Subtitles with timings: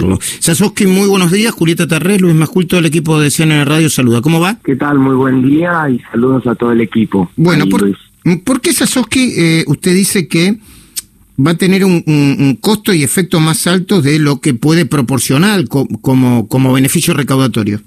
[0.00, 0.18] hacerlo.
[0.20, 1.52] Sasoski, muy buenos días.
[1.52, 4.20] Julieta Terrés, Luis Mascul, todo el equipo de CNN Radio saluda.
[4.20, 4.56] ¿Cómo va?
[4.64, 4.98] ¿Qué tal?
[4.98, 7.30] Muy buen día y saludos a todo el equipo.
[7.36, 10.58] Bueno, por, qué Sasoski eh, usted dice que
[11.38, 16.48] va a tener un, costo y efecto más alto de lo que puede proporcionar como,
[16.48, 17.80] como beneficio recaudatorio?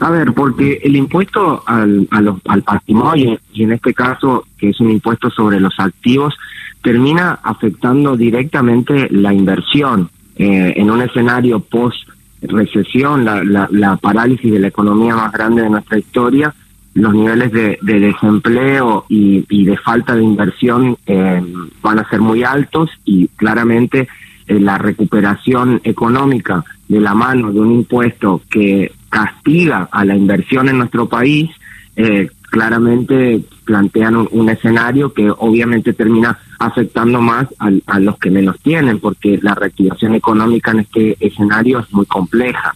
[0.00, 4.90] A ver, porque el impuesto al, al patrimonio, y en este caso, que es un
[4.90, 6.34] impuesto sobre los activos,
[6.82, 12.08] termina afectando directamente la inversión eh, en un escenario post
[12.42, 16.54] recesión, la, parálisis de la economía más grande de nuestra historia,
[16.94, 21.42] los niveles de, desempleo y, de falta de inversión eh,
[21.82, 24.08] van a ser muy altos y claramente
[24.46, 30.68] eh, la recuperación económica de la mano de un impuesto que castiga a la inversión
[30.68, 31.50] en nuestro país,
[31.96, 39.00] eh, claramente plantean un, escenario que obviamente termina afectando más a, los que menos tienen,
[39.00, 42.74] porque la reactivación económica en este escenario es muy compleja.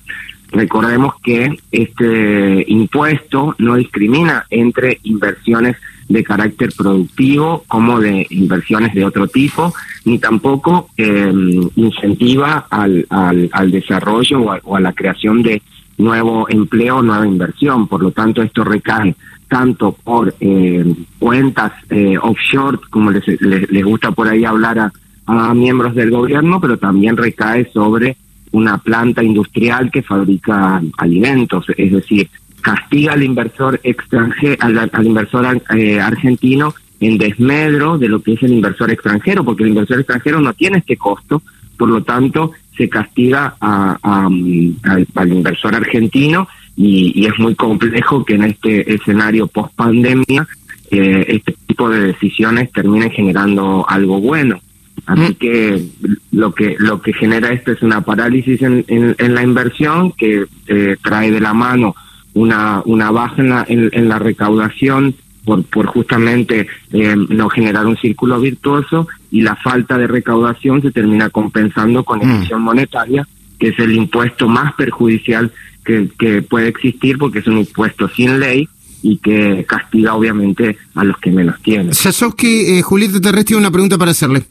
[0.50, 5.76] Recordemos que este impuesto no discrimina entre inversiones
[6.08, 9.74] de carácter productivo como de inversiones de otro tipo,
[10.06, 11.30] ni tampoco eh,
[11.76, 15.60] incentiva al, al, desarrollo o a, la creación de
[15.98, 17.86] nuevo empleo, nueva inversión.
[17.86, 19.14] Por lo tanto, esto recae
[19.48, 20.84] tanto por eh,
[21.18, 24.92] cuentas eh, offshore, como les, les, gusta por ahí hablar a,
[25.26, 28.16] a, miembros del gobierno, pero también recae sobre
[28.52, 32.28] una planta industrial que fabrica alimentos, es decir,
[32.60, 38.52] castiga al inversor extranjero, al, inversor eh, argentino en desmedro de lo que es el
[38.52, 41.42] inversor extranjero, porque el inversor extranjero no tiene este costo,
[41.76, 48.44] por lo tanto se castiga a, al, inversor argentino y, es muy complejo que en
[48.44, 50.46] este escenario post pandemia
[50.90, 54.60] eh, este tipo de decisiones terminen generando algo bueno.
[55.06, 55.34] Así mm.
[55.34, 55.84] que
[56.30, 60.96] lo que lo que genera esto es una parálisis en, en, la inversión que eh,
[61.02, 61.94] trae de la mano
[62.34, 65.14] una, una baja en la, en, la recaudación
[65.44, 70.92] por, por justamente eh, no generar un círculo virtuoso y la falta de recaudación se
[70.92, 72.22] termina compensando con mm.
[72.22, 73.26] emisión monetaria,
[73.58, 75.50] que es el impuesto más perjudicial
[75.88, 78.68] que, que puede existir porque es un impuesto sin ley
[79.02, 81.94] y que castiga obviamente a los que menos tienen.
[81.94, 84.42] Sasowski, eh, Julieta Terrestre tiene una pregunta para hacerle.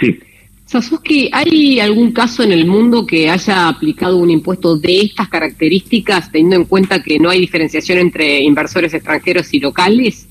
[0.00, 0.18] Sí.
[0.64, 6.30] Sasuke, ¿hay algún caso en el mundo que haya aplicado un impuesto de estas características,
[6.30, 10.27] teniendo en cuenta que no hay diferenciación entre inversores extranjeros y locales?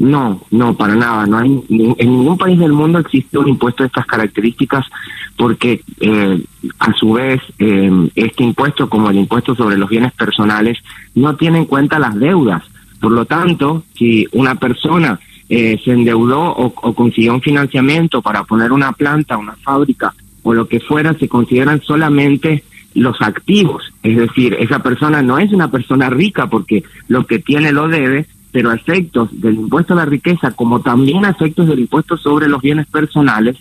[0.00, 1.26] No, no, para nada.
[1.26, 4.86] No hay en ningún país del mundo existe un impuesto de estas características,
[5.36, 6.42] porque eh,
[6.78, 10.78] a su vez eh, este impuesto, como el impuesto sobre los bienes personales,
[11.14, 12.62] no tiene en cuenta las deudas.
[12.98, 18.72] Por lo tanto, si una persona eh, se endeudó o, consiguió un financiamiento para poner
[18.72, 23.92] una planta, una fábrica o lo que fuera, se consideran solamente los activos.
[24.02, 28.26] Es decir, esa persona no es una persona rica porque lo que tiene lo debe,
[28.52, 32.48] pero a efectos del impuesto a la riqueza, como también a efectos del impuesto sobre
[32.48, 33.56] los bienes personales,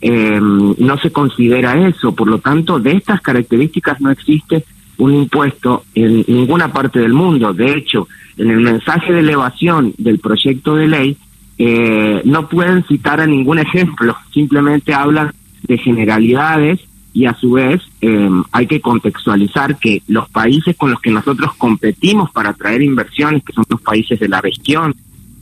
[0.00, 2.14] eh, no se considera eso.
[2.14, 4.64] Por lo tanto, de estas características no existe
[4.98, 7.52] un impuesto en ninguna parte del mundo.
[7.54, 8.06] De hecho,
[8.36, 11.16] en el mensaje de elevación del proyecto de ley
[11.56, 15.32] eh, no pueden citar a ningún ejemplo, simplemente hablan
[15.62, 16.80] de generalidades
[17.14, 21.54] y a su vez eh, hay que contextualizar que los países con los que nosotros
[21.56, 24.94] competimos para atraer inversiones, que son los países de la región,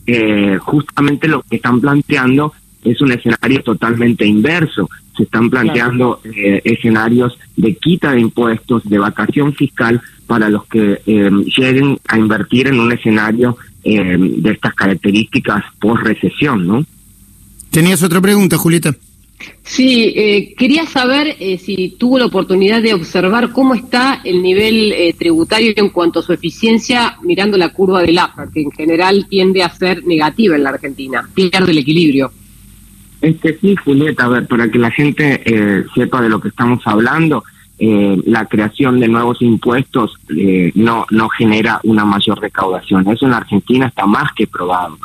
[0.07, 2.53] eh, justamente lo que están planteando
[2.85, 4.89] es un escenario totalmente inverso.
[5.17, 11.01] Se están planteando eh, escenarios de quita de impuestos, de vacación fiscal para los que
[11.07, 16.85] lleguen a invertir en un escenario eh, de estas características post recesión, ¿no?
[17.73, 18.95] Tenías otra pregunta, Julieta.
[19.63, 24.95] Sí, eh, quería saber eh, si tuvo la oportunidad de observar cómo está el nivel
[25.19, 29.63] tributario en cuanto a su eficiencia mirando la curva del AFA, que en general tiende
[29.63, 32.31] a ser negativa en la Argentina, pierde el equilibrio.
[33.21, 35.43] Este sí, Julieta, a ver, para que la gente
[35.95, 37.45] sepa de lo que estamos hablando,
[37.85, 43.09] eh, la creación de nuevos impuestos eh, no, no genera una mayor recaudación.
[43.09, 44.99] Eso en Argentina está más que probado.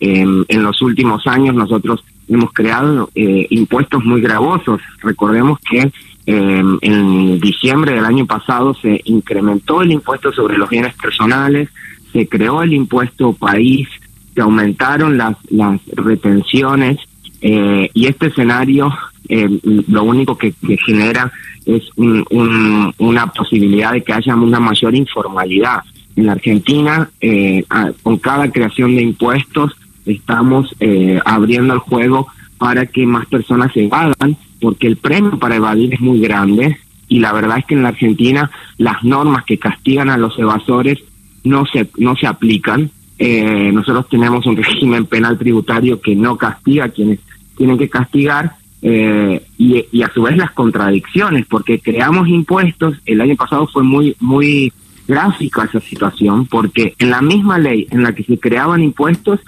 [0.00, 4.80] En los últimos años nosotros hemos creado eh, impuestos muy gravosos.
[5.02, 5.90] Recordemos que
[6.26, 11.68] en diciembre del año pasado se incrementó el impuesto sobre los bienes personales,
[12.12, 13.88] se creó el impuesto país,
[14.34, 16.98] se aumentaron las, las retenciones
[17.42, 18.90] y este escenario
[19.28, 20.54] lo único que
[20.86, 21.30] genera
[21.66, 25.80] es una posibilidad de que haya una mayor informalidad.
[26.16, 27.64] En la Argentina, eh,
[28.02, 29.72] con cada creación de impuestos,
[30.06, 32.28] estamos eh, abriendo el juego
[32.58, 36.78] para que más personas se evadan, porque el premio para evadir es muy grande
[37.08, 40.98] y la verdad es que en la Argentina las normas que castigan a los evasores
[41.44, 42.90] no se, no se aplican.
[43.18, 47.20] Eh, nosotros tenemos un régimen penal tributario que no castiga a quienes
[47.56, 53.20] tienen que castigar eh, y, y, a su vez las contradicciones, porque creamos impuestos, el
[53.20, 54.72] año pasado fue muy, muy
[55.06, 59.40] gráfica esa situación, porque en la misma ley en la que se creaban impuestos,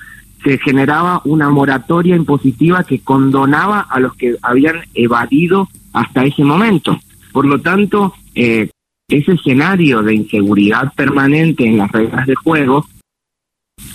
[0.46, 7.00] se generaba una moratoria impositiva que condonaba a los que habían evadido hasta ese momento.
[7.32, 8.70] Por lo tanto, eh,
[9.08, 12.86] ese escenario de inseguridad permanente en las reglas de juego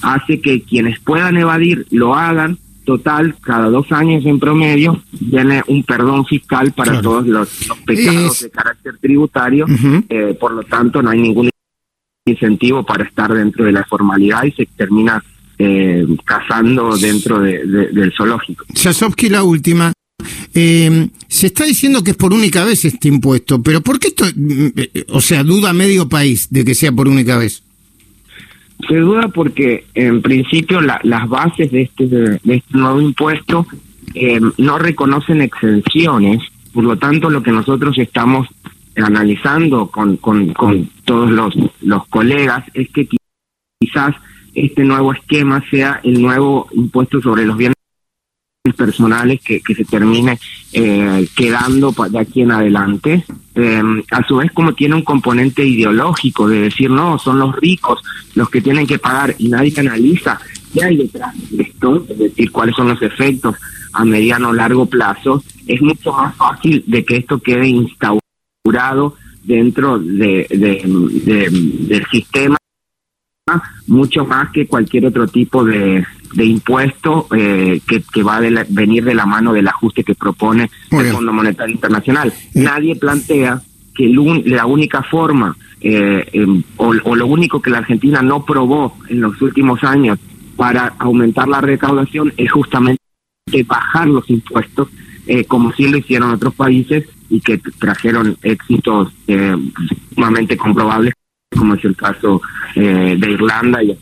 [0.02, 2.58] hace que quienes puedan evadir lo hagan.
[2.84, 7.48] Total, cada dos años en promedio viene un perdón fiscal para todos los,
[7.86, 9.66] pecados de carácter tributario.
[10.10, 11.50] eh, por lo tanto, no hay ningún
[12.26, 15.24] incentivo para estar dentro de la formalidad y se termina
[15.64, 18.66] eh, cazando dentro de, de, del zoológico.
[18.74, 19.94] Sasovsky, la última.
[20.54, 24.26] Eh, se está diciendo que es por única vez este impuesto, pero ¿por qué esto,
[25.10, 27.64] o sea, duda medio país de que sea por única vez?
[28.88, 33.68] Se duda porque, en principio, la, las bases de este, de este nuevo impuesto
[34.16, 36.42] eh, no reconocen exenciones,
[36.74, 38.48] por lo tanto, lo que nosotros estamos
[38.96, 43.08] analizando con, con, con todos los, los colegas es que
[43.80, 44.16] quizás
[44.54, 47.76] este nuevo esquema sea el nuevo impuesto sobre los bienes
[48.78, 50.38] personales que, que se termine
[50.74, 53.26] eh, quedando de aquí en adelante.
[53.56, 53.82] Eh,
[54.12, 58.02] a su vez, como tiene un componente ideológico de decir, no, son los ricos
[58.36, 60.40] los que tienen que pagar y nadie analiza
[60.74, 63.56] qué hay detrás de esto, es decir, cuáles son los efectos
[63.94, 70.00] a mediano o largo plazo, es mucho más fácil de que esto quede instaurado dentro
[70.00, 70.82] de, de,
[71.26, 72.58] de, del sistema
[73.88, 79.04] mucho más que cualquier otro tipo de, de impuesto eh, que, que, va a venir
[79.04, 82.34] de la mano del ajuste que propone el Fondo Monetario Internacional.
[82.54, 83.62] Nadie plantea
[83.96, 84.08] que
[84.46, 89.22] la única forma eh, eh, o, o, lo único que la Argentina no probó en
[89.22, 90.20] los últimos años
[90.56, 93.02] para aumentar la recaudación es justamente
[93.66, 94.90] bajar los impuestos,
[95.28, 99.56] eh, como sí lo hicieron otros países y que trajeron éxitos eh,
[100.14, 101.14] sumamente comprobables
[101.58, 102.42] como es el caso
[102.76, 103.98] eh, de Irlanda y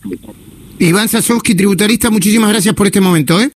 [0.79, 3.39] Iván Sasowski, tributarista, muchísimas gracias por este momento.
[3.39, 3.47] ¿eh?